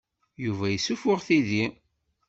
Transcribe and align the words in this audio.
Yuba 0.43 0.65
yessuffuɣ 0.69 1.19
tidi. 1.27 1.65